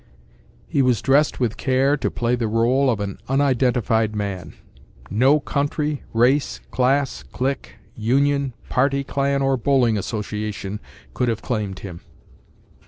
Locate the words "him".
11.81-12.01